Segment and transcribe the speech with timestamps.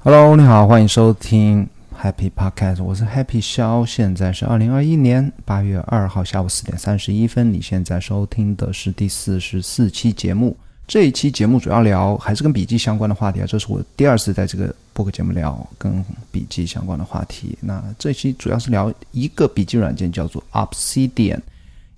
[0.00, 7.52] Hello，你好，欢迎收听 Happy Podcast，我是 Happy 肖，现在是二零二一年八月二号下午四点三十一分。
[7.52, 10.56] 你现在收听的是第四十四期节目。
[10.88, 17.56] 这一期节目主要聊还是跟笔记相关的话题啊，这是我第二次在这个播客节目聊跟笔记相关的话题。
[17.60, 21.38] 那这期主要是聊一个笔记软件叫做 Obsidian，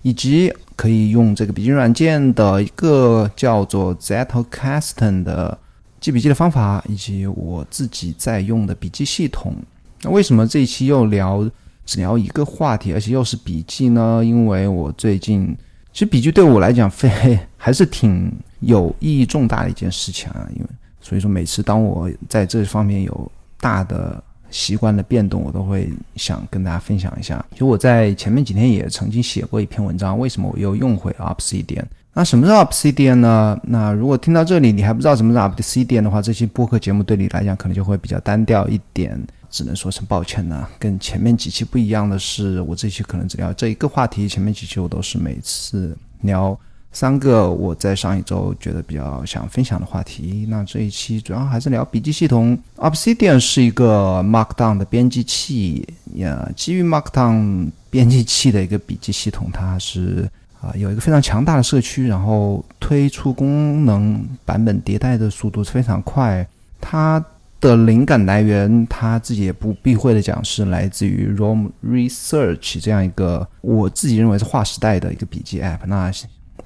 [0.03, 5.57] 以及可以用这个笔记软件的一个叫做 Zettelkasten 的。
[6.01, 9.55] 记笔记的方法，以及我自己在用的笔记系统。
[10.01, 11.47] 那为什么这一期又聊
[11.85, 14.23] 只聊一个话题，而且又是笔记呢？
[14.25, 15.55] 因为我最近
[15.93, 20.49] 其实笔记对我来讲，非还是挺有意义重大的一件事情啊。
[20.55, 20.67] 因为
[20.99, 27.45] 所以说，每次当我在这方面有大的习惯的变动，我都会想跟大家分享一下。
[27.51, 31.85] 其实我在前面几天也曾经写过一篇文章，为什么我又用回 Obsidian？
[32.13, 33.57] 那什么是 Obsidian 呢？
[33.63, 39.17] 那如果听到这里你还不知道什么是 Obsidian 的话，这期播客节目对你来讲可能就会比较单调一点，
[39.49, 40.67] 只能说声抱歉呢。
[40.77, 46.59] 跟前面几期不一样的是，我这期可能只聊这一个话题，前面几期我都是每次聊
[46.91, 50.45] 三个我在上一周觉得比较想分享的话题。
[50.49, 52.59] 那这一期主要还是聊笔记系统。
[52.75, 60.29] Obsidian 是一个 Markdown 的编辑器，呀，基于 Markdown 编辑器的一个笔记系统，它是。
[60.61, 66.47] 啊，有一个非常强大的社区，然后推出功能版本迭代的速度非常快。
[66.79, 67.23] 它
[67.59, 75.79] 的灵感来源，他自己也不避讳的讲，是来自于 Roam Research 这样一个我自己认为是划时代的一个笔记 App。
[75.87, 76.11] 那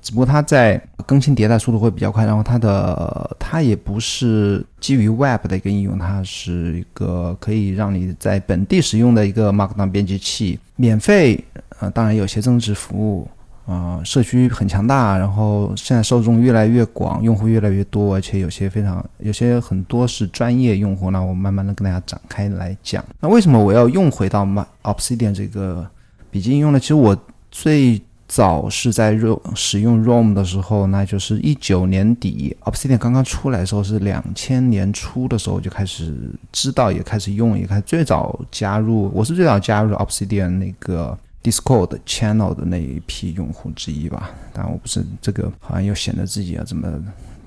[0.02, 11.44] 只不过它在更新迭代速度会比较快，然后它的它也不是基于 Web 的一个应用，它是一个可以让你在本地使用的一个 Markdown 编辑器，免费。
[11.80, 13.28] 呃，当然有些增值服务。
[13.66, 21.10] 啊，社区很强大，然后现在受众越来越广，用户越来越多，而且有些非常，有些很多是专业用户。
[21.10, 23.04] 那我慢慢的跟大家展开来讲。
[23.20, 24.46] 那为什么我要用回到
[24.84, 25.84] Obsidian 这个
[26.30, 26.80] 笔记应用呢？
[26.80, 27.18] 其实我
[27.50, 36.14] 最早是在 Ro 使用 ROM 的时候，那就是一九年底，Obsidian 刚刚出来的时候是两千年初的时候就开始
[36.52, 41.18] 知道，也开始用，也开始最早加入，我是最早加入 Obsidian 那个。
[41.46, 46.92] Discord channel 的那一批用户之一吧，当然我不是这个，好像又显得自己啊怎么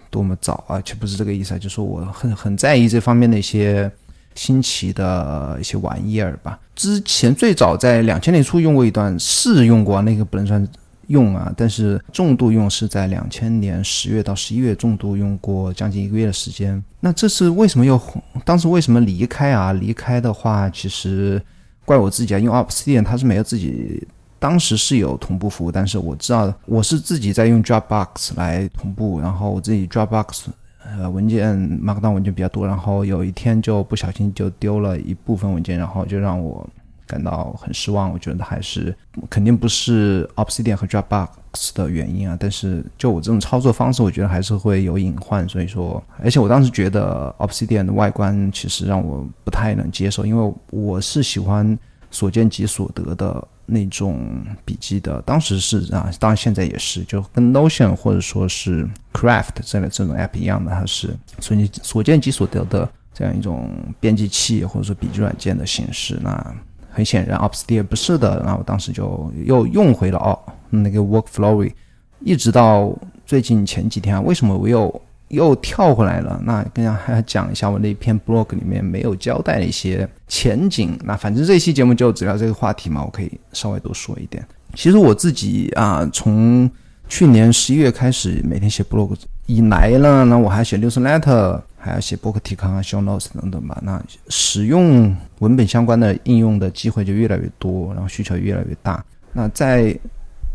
[0.09, 3.91] 多么早啊，却不是这个意思啊，就说我很很在意这方面的一些
[4.36, 6.56] 新奇的一些玩意儿吧。
[6.76, 10.65] 之前最早在两千年初用过一段试用过，那个不能算
[11.09, 16.80] 用啊，但是重度用是在两千年十月到十一月重度用过将近一个月的时间。
[17.00, 18.00] 那这是为什么又
[18.44, 19.72] 当时为什么离开啊？
[19.72, 21.42] 离开的话，其实。
[21.88, 24.06] 怪我自己啊，因为 Obsidian 它是没有自己，
[24.38, 30.48] 当时是有同步服务，但是我知道我是自己在用 Dropbox 来同步，然后我自己 Dropbox
[30.84, 36.69] 呃文件 Markdown 文件比较多，然后有一天就不小心就丢了一部分文件，然后就让我。
[37.09, 38.95] 感到很失望，我觉得还是
[39.29, 41.29] 肯定不是 Obsidian 和 Dropbox
[41.75, 42.37] 的原因啊。
[42.39, 45.49] 但是就我这种操作方式，我觉得还是会有隐患。
[45.49, 51.77] 所以说，而且我当时觉得 Obsidian 的外观其实让我不太能接受，因为我是喜欢
[52.11, 55.21] 所见即所得的那种笔记的。
[55.23, 66.19] 当时是啊，当然现在也是，就跟 Notion 或者说是 Craft 这类这种 App 一样的，它是所以你所见即所得的这样一种编辑器或者说笔记软件的形式。
[66.23, 66.55] 那
[66.98, 70.36] 很显然，Obsidian 不是的，然后我当时就又用回了哦
[70.69, 71.70] 那个 Workflowy，
[72.19, 72.92] 一直到
[73.25, 76.41] 最近前几天，为什么我又又跳回来了？
[76.44, 80.98] 那跟大家讲一下我那篇 blog 里面没有交代的一些前景。
[81.04, 84.44] 那反正这期节目就只聊这个话题嘛，我可以稍微多说一点。
[84.75, 86.69] 其实我自己啊，从
[87.09, 89.15] 去年十一月开始每天写 blog
[89.47, 91.60] 以来呢，那我还写 newsletter。
[91.78, 93.78] 还要写博客提纲啊、show notes 等等吧。
[93.83, 99.05] 那使用文本相关的应用的机会就越来越多，然后需求越来越大。
[99.33, 99.99] 那在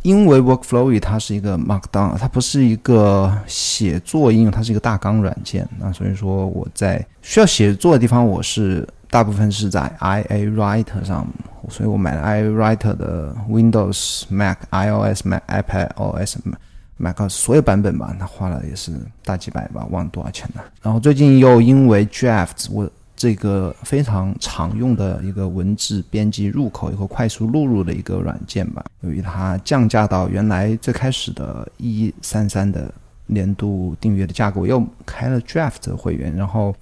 [0.01, 5.65] 因为 Workflow 它是一个 Markdown，它不是一个写作应用，它是一个大纲软件。
[5.79, 11.25] 那所以说我在需要写作的地方，我是大部分是在 IA Writer 上，
[11.69, 16.35] 所以我买了 IA Writer 的 Windows、Mac、iOS、Mac、iPad OS
[17.03, 17.27] 买个。
[17.27, 18.91] 所有版本吧，他花了也是
[19.23, 20.63] 大几百吧，忘了多少钱了。
[20.81, 32.93] 然后最近又因为 Draft 我这个非常常用的一个文字编辑入口以后快速录入的一个软件吧，由于它降价到原来最开始的一三三的
[33.25, 36.35] 年度订阅的价格，我又开了 Draft 会员。
[36.35, 36.75] 然后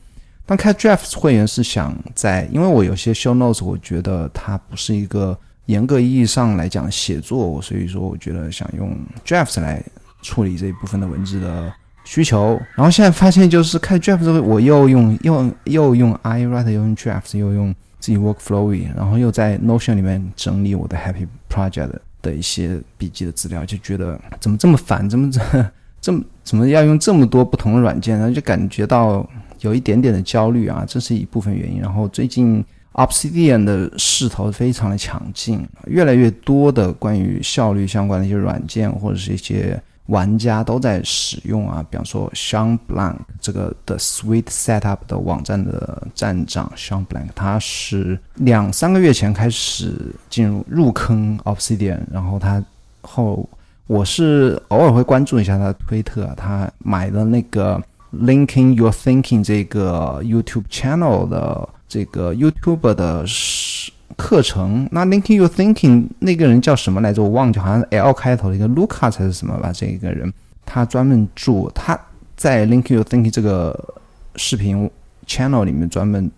[0.46, 9.84] 当开 Draft 会员是想在，因为我有些 Show Notes，我觉得它不是一个严格意义上来讲写作，所以说我觉得想用 Draft 来。
[10.22, 11.74] 处理这一部分的文字的
[12.04, 12.60] 需求。
[12.76, 21.92] 然后现在发现就是开 Draft 之后，我又用又又用 i write，又用 Draft，又用自己 Workflowy，然后又在 Notion 里面整理我的 Happy Project
[22.22, 25.42] 的一些笔记的资料，就觉得怎么这么烦，怎么这
[26.02, 29.28] 这么怎么要用这么多不同的软件，然后就感觉到
[29.60, 31.80] 有一点点的焦虑啊，这是一部分原因。
[31.80, 32.64] 然后最近。
[32.94, 52.64] Obsidian 的势头非常的强劲，越来越多的关于效率相关的一些软件或者是一些玩家都在使用啊，比方说 Sean Blank 这个的 Sweet Setup 的网站的站长 Sean Blank，他是两三个月前开始进入入坑 Obsidian，然后他
[53.02, 53.50] 后
[53.88, 57.82] 我是偶尔会关注一下他的推特，他买的那个
[58.14, 61.68] Linking Your Thinking 这个 YouTube channel 的。
[61.92, 63.92] 这个 YouTuber 的是
[64.22, 67.24] 课程，那 Linking Your Thinking 那个人叫什么来着？
[67.24, 69.72] 我忘记，好像是 L 开头的一个 Lucas 还是什么吧？
[69.74, 70.32] 这一个人，
[70.64, 72.00] 他专门做他
[72.38, 73.96] 在 Linking Your Thinking 这个
[74.36, 74.90] 视频
[75.26, 76.30] channel 里面专门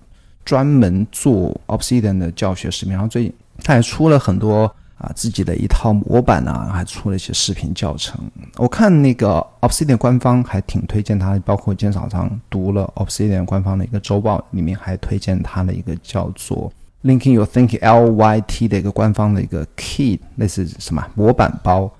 [0.45, 4.73] 专门做 Obsidian 的教学视频，然后最近他还出了很多。
[4.99, 8.17] 啊，自己的一套模板啊，还出了一些视频教程。
[8.55, 16.71] 我看那个 Obsidian 官方还挺推荐他，包括今天早上读了 Obsidian 官方的一个周报，里面还推荐他的一个叫做
[17.03, 21.91] Linking Your Thinking LYT 的一个官方的一个 Key，类似什么模板包。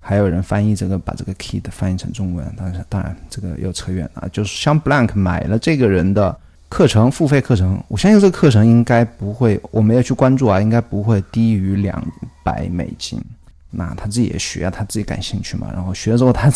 [0.00, 4.28] 还有人翻译这个，把这个 Key 的翻译成中文，但是当然这个又扯远了。
[4.30, 6.36] 就是像 Blank 买了这个人的。
[6.68, 12.04] 课程付费课程，我相信这个课程应该不会，我没有去关注啊，应该不会低于两
[12.42, 13.22] 百美金。
[13.70, 15.68] 那他自己也学啊，他自己感兴趣嘛。
[15.72, 16.50] 然后学了之后，他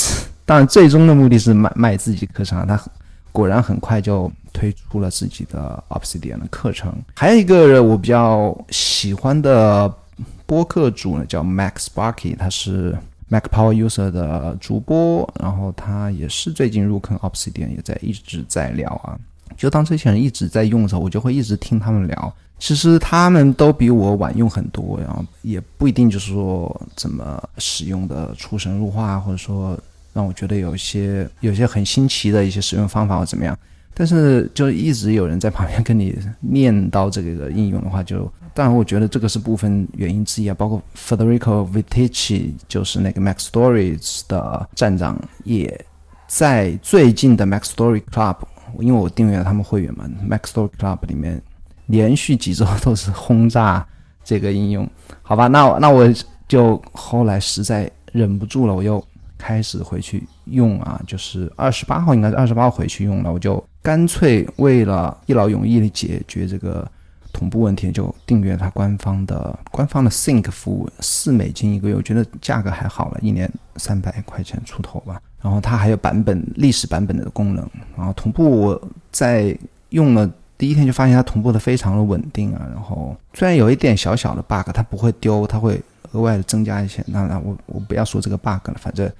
[0.45, 2.67] 当然最终的目的是卖卖自己课程啊。
[2.67, 2.83] 他
[3.31, 6.93] 果然很快就推出了自己的 Obsidian 的课程。
[7.15, 9.93] 还有一个我比较喜欢的
[10.47, 12.97] 播客主呢，叫 Max Sparky，他是
[13.29, 19.19] Mac Power User 的主播，然后他也是最近入坑 Obsidian，也在一直在聊啊。
[19.57, 22.35] 就当这些人一直在用的时候，我就会一直听他们聊。
[22.59, 29.79] 其实他们都比我晚用很多，然后也不一定就是说怎么使用的出神入化，或者说
[30.13, 33.59] 让我觉得有一些有些很新奇的一些使用方法或怎么样。
[33.95, 40.55] 但是就一直有人在旁边跟你念叨这个应用的话，就当然我觉得这个是部分原因之一啊。
[40.55, 45.85] 包括 Federico Vitici 就是那个 Mac Stories 的站长，也
[46.27, 48.37] 在最近的 Mac Story Club。
[48.79, 51.43] 因为我订阅了他们会员嘛，Mac Story Club 里面
[51.87, 53.85] 连续几周都是轰炸
[54.23, 54.89] 这个应用，
[55.23, 56.09] 好吧，那那我
[56.47, 59.05] 就后来实在忍不住了，我又
[59.37, 66.87] 开始回去用啊，就是二十八号应该是二十八号回去用了，我就干脆为了一劳永逸的解决这个
[67.33, 75.21] 同步问题，就订阅它官方的官方的 Sync 服务，四美金一个月，我觉得价格还好了，一年三百块钱出头吧。
[75.41, 77.67] 然后它还有版本历史版本的功能，
[77.97, 79.57] 然后同步我在
[79.89, 82.69] 用了第一天就发现它同步的非常的稳定啊。
[82.75, 85.81] 然后虽然有一点小小的 bug，它不会丢，它会
[86.13, 87.03] 额外的增加一些。
[87.07, 89.11] 那那我我不要说这个 bug 了，反正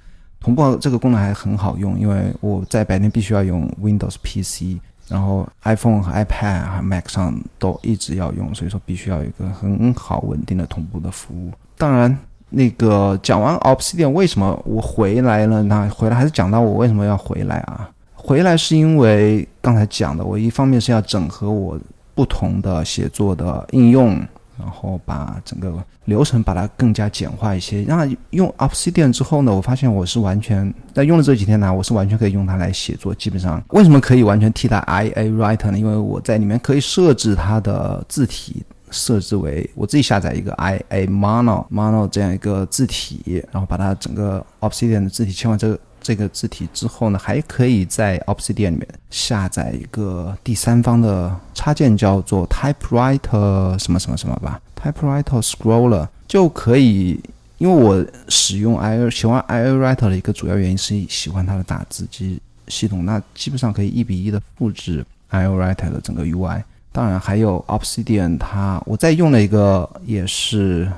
[0.41, 11.51] 同步这个功能还很好用，因为我在白天必须要用 Windows PC，然后 iPhone 和 iPad 和 Mac 上都一直要用，所以说必须要有一个很好稳定的同步的服务。
[11.77, 12.17] 当然。
[12.53, 15.63] 那个讲完 Obsidian 为什么我回来了？
[15.63, 17.89] 那回来还是讲到我为什么要回来啊？
[18.13, 21.79] 回来是因为刚才讲的，我一方面是要整合我
[22.13, 24.19] 不同的写作的应用，
[24.61, 25.73] 然后把整个
[26.05, 27.83] 流程把它更加简化一些。
[27.87, 33.13] 那用 Obsidian 之后呢，我发现我是完全在用了这几天呢，我是完全可以用它来写作。
[33.15, 35.79] 基本上为什么可以完全替代 iAwriter 呢？
[35.79, 38.63] 因为我在里面可以设置它的字体。
[38.93, 57.19] 设置为我自己下载一个 i a mono mono 这样一个字体，然后把它整个 Obsidian 的字体切换这个这个字体之后呢，还可以在 Obsidian 里面下载一个第三方的插件，叫做 Typewriter 什么什么什么吧，Typewriter Scroller 就可以。
[57.57, 66.63] 因为我使用 i 喜欢 iWriter 的一个主要原因是喜欢它的打字机系统，那基本上可以一比一的复制 iWriter 的整个 UI。
[66.91, 70.91] 当然还有 Obsidian，它我在用的一个也是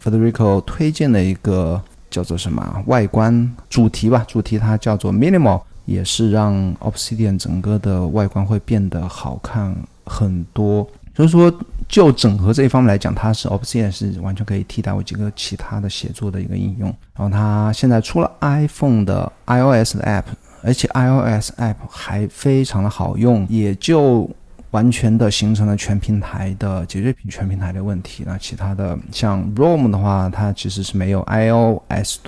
[0.00, 9.74] Federico 推荐的一个叫做什么外观主题吧，主题它叫做 Minimal，也是让 Obsidian 整个的外观会变得好看
[10.04, 10.88] 很多。
[11.14, 11.52] 所以说，
[11.88, 16.94] 就整合这一方面来讲，它是 Obsidian 是完全可以替代我几个其他的写作的一个应用。
[17.16, 20.24] 然后它现在出了 iPhone 的 iOS 的 App，
[20.62, 24.28] 而且 iOS App 还非常的好用，也就。
[24.70, 28.24] 完全的形成了全平台的解决全平台的问题。
[28.26, 32.18] 那其他的像 ROM 的话，它其实是没有 iOS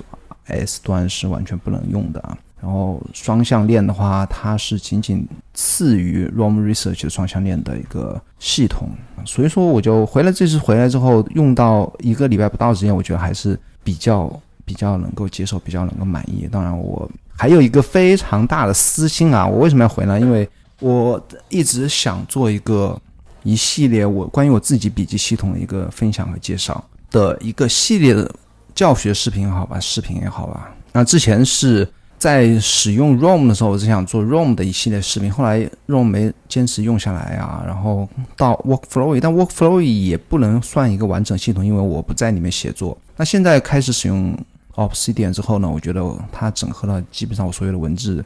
[0.45, 2.37] S 端是完全不能用的啊。
[2.61, 8.89] 然后双向链的话，它是仅仅次于 ROM Research 的双向链的一个系统。
[9.25, 14.31] 所以说，我就回来这次回来之后，用到一个礼拜不到时间，我觉得还是比较
[14.63, 16.47] 比较能够接受，比较能够满意。
[16.51, 20.19] 当然，我还有一个非常大的私心啊，我为什么要回来？
[20.19, 20.47] 因为
[20.81, 22.99] 我一直想做一个
[23.43, 28.29] 一系列我关于我自己笔记系统的一个分享和介绍的一个系列的
[28.75, 30.75] 教学视频好吧，视频也好吧。
[30.91, 31.87] 那之前是。
[32.21, 35.33] 在使用 ROM 的时候，我只想做 ROM 的一系列视频。
[35.33, 38.07] 后来 ROM 没坚持用下来啊，然后
[38.37, 42.95] 到 Workflow，但 Workflow 也不能算一个完整系统，因为我不在里面写作。
[43.17, 44.37] 那现在开始使用
[44.75, 48.23] Obsidian 之后呢，我觉得它整合了基本上我所有的文字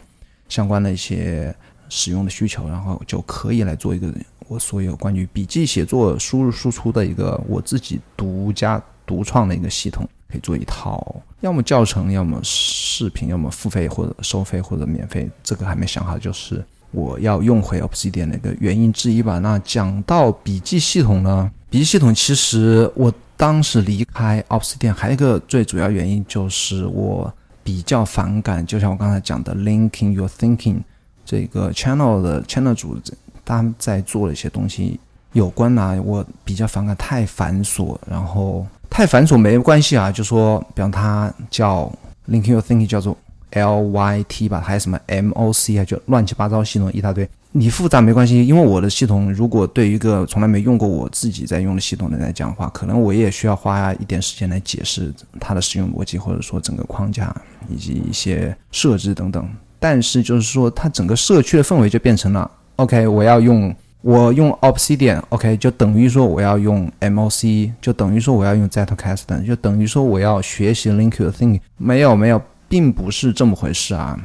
[0.49, 1.55] 相关的一些
[1.89, 4.13] 使用的需求，然后就可以来做一个
[4.47, 10.07] 我所有关于笔记写作输入输出的一个我自己独家独创的一个系统。
[10.27, 19.37] 可以做一套，要么教程，要么视频，要么付费或者收费或者免费，这个还没想好，就是我要用回 Obsidian 的一个原因之一吧。
[19.37, 27.31] 那讲到笔记系统呢，笔记系统其实我当时离开 Obsidian 还有一个最主要原因就是我
[27.63, 30.79] 比较反感，就像我刚才讲的 Linking Your Thinking
[31.25, 32.97] 这个 channel 的 channel 主
[33.43, 34.99] 他们在做的一些东西
[35.33, 38.65] 有关呢，我比较反感太繁琐，然后。
[38.87, 41.91] 太繁琐没关系啊，就说，比方它叫
[42.29, 43.17] link Your Thinking，叫做
[43.51, 47.27] LYT 吧，还有什么 MOC 啊，就乱七八糟系统一大堆。
[47.51, 57.35] 你复杂没关系，因为我的系统如果对一个从来没用过我自己在用的系统的人来讲的话，可能我也需要花一点时间来解释它的使用逻辑，或者说整个框架
[57.67, 59.49] 以及一些设置等等。
[59.79, 63.75] 但是就是说，它整个社区的氛围就变成了 OK，我要用。
[64.01, 71.59] 我用 Obsidian，OK，就等于说我要用 MOC，就等于说我要用 Zettelkasten，就等于说我要学习 Link Your Thing。
[71.77, 72.39] 没有，没有，
[72.69, 74.15] 并不是这么回事啊。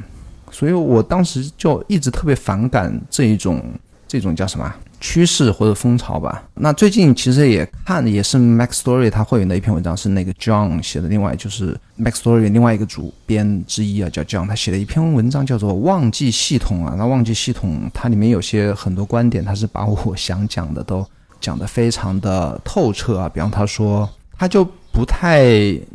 [0.51, 3.59] 所以我当时就一直特别反感这一种，
[4.07, 4.71] 这种叫什么？
[5.01, 6.41] 趋势或者风潮吧。
[6.53, 11.09] 那最近其实也看，也是 Max Story 他会员的一篇文章，是那个 John 写的。
[11.09, 16.93] 另外就是 Max Story 另外一个主编之一啊，叫 John，他写了一篇文章，叫做《忘记系统》啊。
[16.97, 21.05] 那忘记系统，它里面有些很多观点，他是把我想讲的都
[21.41, 23.27] 讲得非常的透彻啊。
[23.27, 25.41] 比方他说，他就不太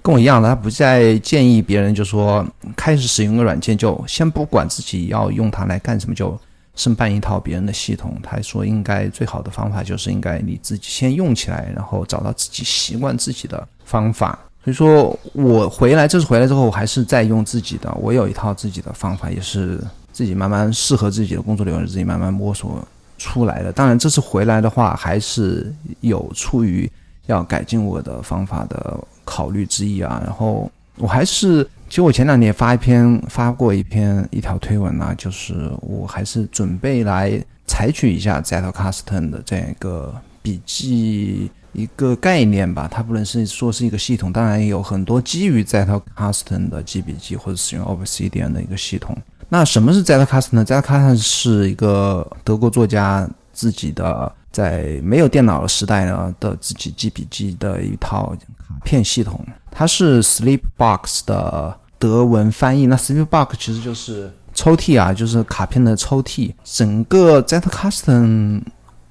[0.03, 2.45] 跟我一样的，他不再建议别人就说
[2.77, 6.37] 开始使用个软件就先不管自己要用它来干什么就。
[6.77, 14.39] 申办一套别人的系统，他说应该最好的方法就是应该你自己先用起来，然后找到自己习惯自己的方法。
[14.63, 23.73] 所以说我回来，这次回来之后，我还是在用自己的，我有一套自己的方法，也是自己慢慢适合自己的工作流程，自己慢慢摸索出来的。
[23.73, 26.91] 当然，这次回来的话，还是有出于
[27.27, 30.21] 要改进我的方法的考虑之意啊。
[30.25, 31.67] 然后我还是。
[31.89, 42.89] 其实我前两年发一篇发过一篇一条推文啊，就是我还是准备来采取一下 Zettelkasten 的这样一个笔记一个概念吧。
[42.91, 49.17] 它不能是说是一个系统，当然有很多基于 Zettelkasten 的记笔记或者使用 Obsidian 的一个系统。
[49.49, 58.37] 那什么是 Zettelkasten 呢？Zettelkasten 是一个德国作家自己的在没有电脑的时代呢的自己记笔记的一套
[58.67, 59.45] 卡片系统。
[59.71, 62.87] 它是 Sleepbox 的德文翻译。
[62.87, 66.55] 那 Sleepbox 其实就是抽屉啊，就是卡片的抽屉。
[66.65, 68.63] 整个 Zet Custom，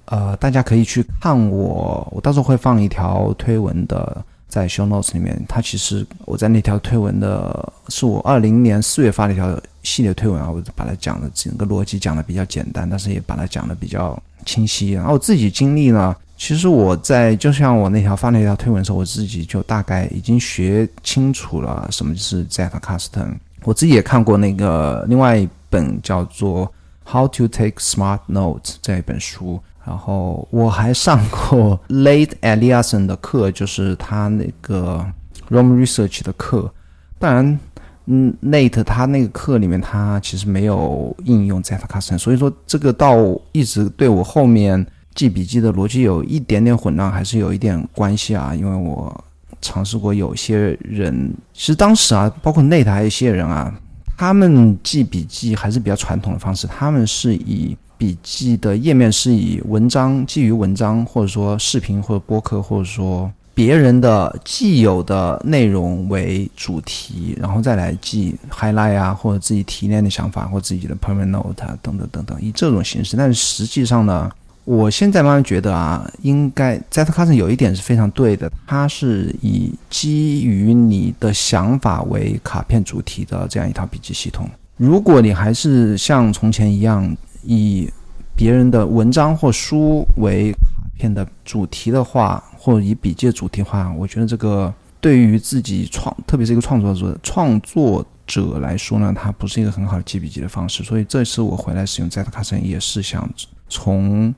[0.05, 5.39] 呃，大家可以去看我，我到时候会放一条推文的在 Show Notes 里面。
[5.47, 14.93] 它其实我在那条推文的是我二零年四月发的一条系列推文啊，我把它讲的整个逻辑讲的比较简单，但是也把它讲的比较清晰。
[14.93, 16.15] 然后我自己经历呢。
[16.37, 23.37] 其实我在就像我那条发那条推文的时候，我自己就大概已经学清楚了什么是 Zettelkasten。
[23.63, 26.67] 我自己也看过那个另外一本叫做
[27.09, 35.05] 《How to Take Smart Notes》这一本书，然后我还上过 Late Eliason 的课，就是他那个
[35.49, 36.69] ROM Research 的课。
[37.17, 37.59] 当然，
[38.07, 43.17] 嗯，Late 他那个课里面他其实没有应用 Zettelkasten，所以说这个到
[43.53, 44.85] 一直对我后面。
[45.15, 48.53] 记笔记的逻辑有一点点混乱，还是有一点关系啊？
[48.53, 49.23] 因为我
[49.61, 53.73] 尝试过，有些人其实当时啊，包括内台一些人啊，
[54.17, 73.15] 他们记笔记还是比较传统的方式，他们是以笔记的页面是以文章基于文章，或者说视频或者播客，或者说别人的既有的内容为主题，然后再来记 highlight 啊，或者自己提炼的想法，或自己的 permanent note 啊，等等等等，以这种形式。
[73.15, 74.29] 但是实际上呢？
[74.65, 84.49] 我现在慢慢觉得啊，应该 Zettelkasten 有一点是非常对的，它是以基于你的想法为卡片主题的这样一套笔记系统。
[84.75, 87.87] 如果你还是像从前一样以
[88.35, 90.57] 别人的文章或书为卡
[90.97, 100.83] 片的主题的话，或者以笔记的主题的话，我觉得这个对于自己创，特别是一个创作者创作者来说呢，它不是一个很好的记笔记的方式。
[100.83, 103.29] 所以这次我回来使用 Zetcast 也是想
[103.69, 104.33] 从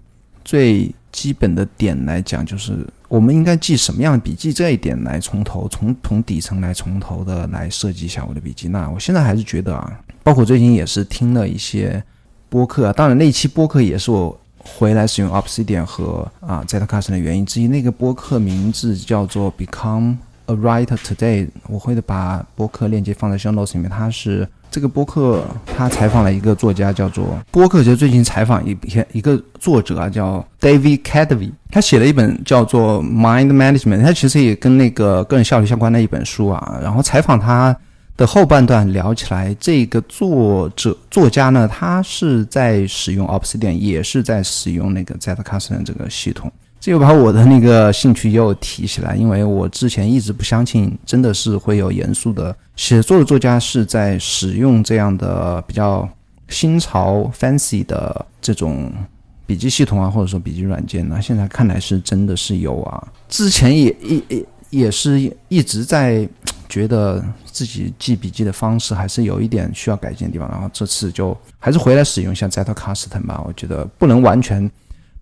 [0.47, 8.69] 最基本的点来讲，就是我们应该记什么样的笔记这一点来从头从从底层来从头的来设计一下我的笔记。
[8.69, 12.01] 那我现在还是觉得啊，包括最近也是听了一些。
[12.49, 17.67] 播客，当然那期播客也是我回来使用 Obsidian 和啊 Zetcast 的原因之一。
[17.67, 23.89] 那个播客名字叫做 Become a Writer Today，我会的把播客链接放在 Show Notes 里面。
[23.89, 27.83] 它是这个播客，他采访了一个作家，叫做播客。
[27.83, 36.79] 其实最近采访一篇一个作者啊，叫 David Cadvy，他写了一本叫做 Mind Management，他其实也跟那个个人效率相关的一本书啊。
[36.81, 37.75] 然后采访他。
[38.17, 46.51] 的后半段聊起来，这个作者作家呢，他是在使用 Obsidian，也是在使用那个 Zetcast 这个系统，
[46.91, 56.07] 又把我的那个兴趣又提起来，因为我之前一直不相信，真的是会有严肃的写作的作家是在使用这样的比较
[56.49, 58.91] 新潮 fancy 的这种
[59.45, 66.27] 笔记系统啊，或者说笔记软件呢，现在看来是真的是有啊，之前也也也也是一直在。
[66.69, 73.41] 觉得自己记笔记的方式还是有一点需要改进的地方，然后这次就还是回来使用一下 Zetcast 吧。
[73.47, 74.69] 我觉得不能完全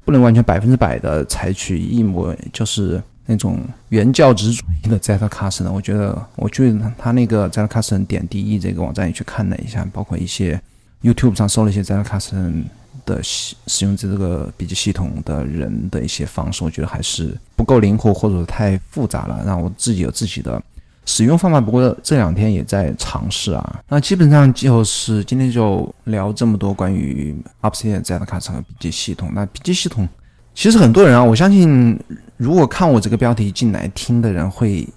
[0.06, 3.60] 不能完全百分之百的采取一模就是那种
[3.90, 5.72] 原教旨主义的 Zetcast 呢。
[5.74, 10.62] 我觉得我去他那个 Zetcast 点 de 这个网站也去看了一下，包括一些
[11.02, 12.64] YouTube 上搜了一些 Zetcast
[13.06, 20.62] 的使使用这个笔记系统的人的一些方式，我觉得还是不够灵活或者太复杂了，让我自己有自己的。
[21.06, 23.82] 使用方法，不过这两天也在尝试啊。
[23.88, 29.30] 那基本上就是今天就聊这么多关于 Obsidian Zetcast 和笔记系统。
[29.34, 30.10] 那笔记系统，
[30.56, 31.98] 其实很多人啊，我相信
[32.38, 34.88] 如果看我这个标题进来听的人会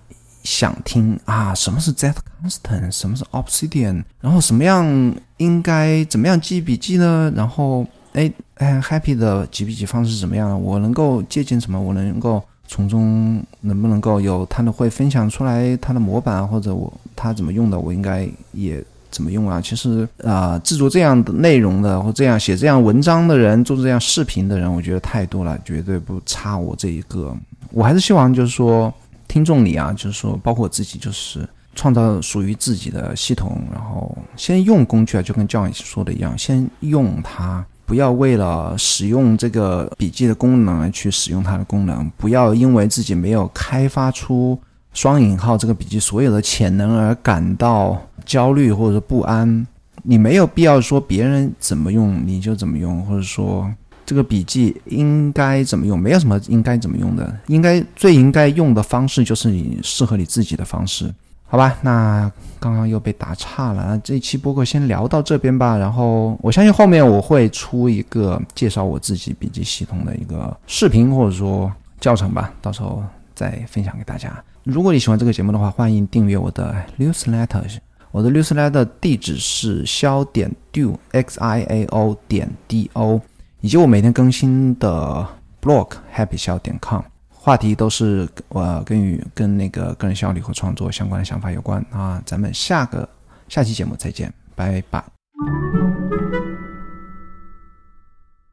[0.43, 7.31] 想听啊，什么是 Zetcast，什么是 Obsidian，然后什么样应该怎么样记笔记呢？
[7.37, 10.59] 然后哎哎，Happy 的记笔记方式是怎么样？
[10.61, 11.79] 我能够借鉴什么？
[11.79, 12.43] 我能够。
[12.69, 19.61] 从中能不能够有他的会分享出来他的模板或者我他怎么用的，我应该也怎么用啊？
[19.61, 27.35] 其实啊，制作这样的内容的或这样写这样文章的人，做这样视频的人，我觉得太多了，绝对不差我这一个。
[27.73, 28.93] 我还是希望就是说，
[29.27, 37.65] 听众里啊，就是说，包括我自己，就是创造属于自己的系统，然后先用工具啊，就跟教练说的一样，先用它。
[37.89, 44.59] 不要为了使用这个笔记的功能而去使用它的功能，不要因为自己没有开发出
[44.93, 49.67] 双引号这个笔记所有的潜能而感到焦虑或者不安。
[50.03, 53.67] 你没有必要说别人怎么用你就怎么用，或者说
[54.05, 61.11] 这个笔记应该怎么用，没有什么应该怎么用的，应该最应该用的方式就是你适合你自己的方式。
[61.51, 62.31] 好吧，那
[62.61, 63.83] 刚刚又被打岔了。
[63.87, 65.79] 那这一期播客先聊到这边吧。
[65.79, 73.03] 然后我相信后面我会出一个介绍我自己笔记系统的一个视频或者说教程吧，到时候
[73.35, 74.31] 再分享给大家。
[74.63, 77.79] 如果你喜欢这个节目的话，欢迎订阅我的 newsletter。
[78.11, 83.19] 我的 newsletter 地址是肖点 do x i a o 点 d o，
[83.63, 85.27] 以及我每天更新的
[85.63, 87.01] blog happy 肖点 com。
[87.49, 93.09] 话题都是我跟与跟那个个人效率和创作相关的想法有关啊，咱们下个
[93.49, 95.03] 下期节目再见，拜拜。